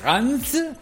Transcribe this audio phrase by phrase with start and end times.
[0.00, 0.76] Franz?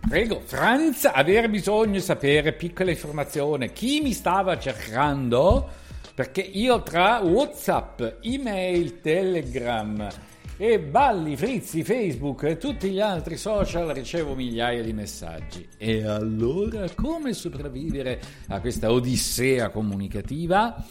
[0.00, 3.72] Prego, Franz, aver bisogno di sapere piccola informazione.
[3.72, 5.70] Chi mi stava cercando?
[6.12, 10.08] Perché io tra Whatsapp, email, Telegram
[10.56, 15.68] e balli, frizzi, Facebook e tutti gli altri social ricevo migliaia di messaggi.
[15.78, 20.84] E allora come sopravvivere a questa odissea comunicativa?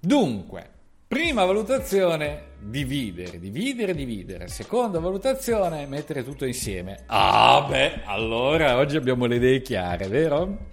[0.00, 0.75] Dunque,
[1.08, 4.48] Prima valutazione, dividere, dividere, dividere.
[4.48, 7.04] Seconda valutazione, mettere tutto insieme.
[7.06, 10.66] Ah beh, allora oggi abbiamo le idee chiare, vero?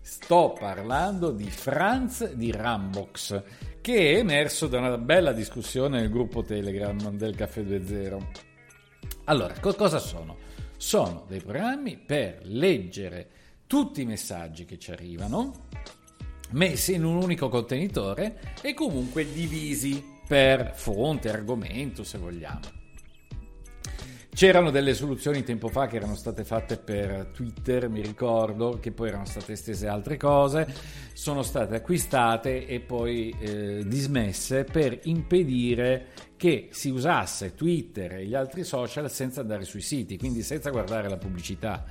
[0.00, 3.42] Sto parlando di Franz di Rambox,
[3.80, 8.22] che è emerso da una bella discussione nel gruppo Telegram del Caffè 2.0.
[9.24, 10.36] Allora, co- cosa sono?
[10.76, 13.28] Sono dei programmi per leggere
[13.66, 15.66] tutti i messaggi che ci arrivano
[16.52, 22.78] messi in un unico contenitore e comunque divisi per fonte, argomento se vogliamo.
[24.32, 29.08] C'erano delle soluzioni tempo fa che erano state fatte per Twitter, mi ricordo, che poi
[29.08, 30.72] erano state estese altre cose,
[31.12, 36.06] sono state acquistate e poi eh, dismesse per impedire
[36.36, 41.08] che si usasse Twitter e gli altri social senza andare sui siti, quindi senza guardare
[41.08, 41.84] la pubblicità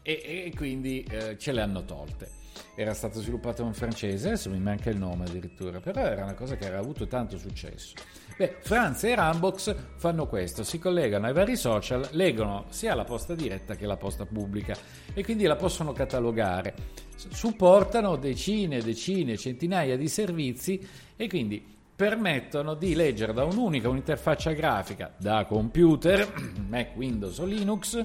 [0.00, 2.40] e, e quindi eh, ce le hanno tolte
[2.74, 6.56] era stato sviluppato in francese, adesso mi manca il nome addirittura, però era una cosa
[6.56, 7.94] che aveva avuto tanto successo.
[8.36, 13.34] Beh, Franz e Rambox fanno questo, si collegano ai vari social, leggono sia la posta
[13.34, 14.74] diretta che la posta pubblica
[15.12, 16.74] e quindi la possono catalogare.
[17.14, 20.84] Supportano decine, decine, centinaia di servizi
[21.14, 21.64] e quindi
[21.94, 26.32] permettono di leggere da un'unica un'interfaccia grafica da computer,
[26.68, 28.04] Mac, Windows o Linux,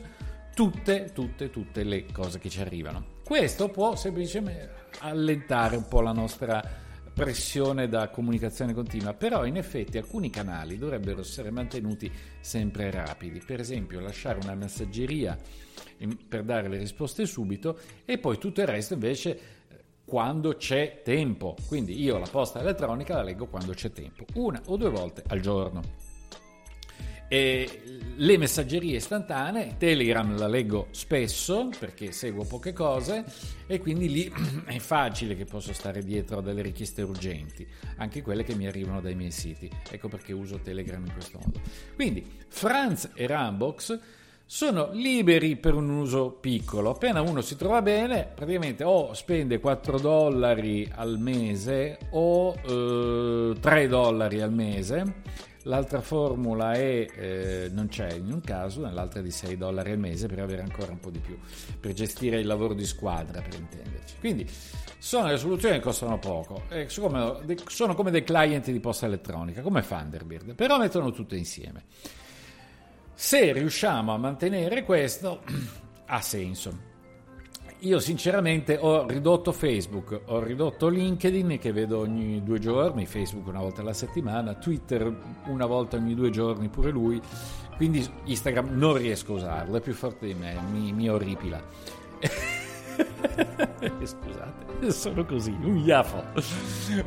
[0.54, 3.17] tutte, tutte, tutte le cose che ci arrivano.
[3.28, 6.64] Questo può semplicemente allentare un po' la nostra
[7.14, 13.60] pressione da comunicazione continua, però in effetti alcuni canali dovrebbero essere mantenuti sempre rapidi, per
[13.60, 15.38] esempio lasciare una messaggeria
[16.26, 19.40] per dare le risposte subito e poi tutto il resto invece
[20.06, 24.78] quando c'è tempo, quindi io la posta elettronica la leggo quando c'è tempo, una o
[24.78, 26.07] due volte al giorno.
[27.30, 27.82] E
[28.16, 33.26] le messaggerie istantanee, Telegram la leggo spesso perché seguo poche cose
[33.68, 34.34] e quindi lì
[34.66, 37.68] è facile che posso stare dietro a delle richieste urgenti,
[37.98, 39.70] anche quelle che mi arrivano dai miei siti.
[39.90, 41.60] Ecco perché uso Telegram in questo modo.
[41.96, 44.00] Quindi Franz e Rambox
[44.50, 46.92] sono liberi per un uso piccolo.
[46.92, 53.88] Appena uno si trova bene, praticamente o spende 4 dollari al mese o eh, 3
[53.90, 59.32] dollari al mese L'altra formula è, eh, non c'è in un caso, nell'altra è di
[59.32, 61.38] 6 dollari al mese per avere ancora un po' di più,
[61.78, 64.16] per gestire il lavoro di squadra, per intenderci.
[64.20, 64.50] Quindi
[64.98, 69.62] sono le soluzioni che costano poco, eh, sono, sono come dei client di posta elettronica,
[69.62, 71.84] come Thunderbird, però mettono tutto insieme.
[73.14, 75.44] Se riusciamo a mantenere questo,
[76.08, 76.87] ha senso.
[77.82, 83.60] Io sinceramente ho ridotto Facebook, ho ridotto LinkedIn che vedo ogni due giorni, Facebook una
[83.60, 85.16] volta alla settimana, Twitter
[85.46, 87.22] una volta ogni due giorni pure lui,
[87.76, 91.62] quindi Instagram non riesco a usarlo, è più forte di me, mi, mi orripila.
[94.04, 96.24] Scusate, sono così, un iafo.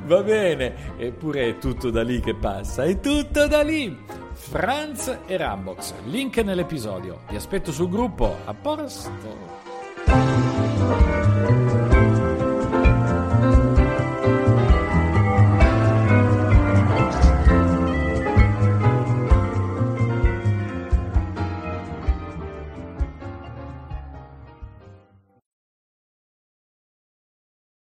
[0.07, 3.99] Va bene, eppure è tutto da lì che passa, è tutto da lì.
[4.35, 7.23] Franz e Rambox, link nell'episodio.
[7.29, 9.80] Vi aspetto sul gruppo, a posto.
[10.81, 11.80] Thank you.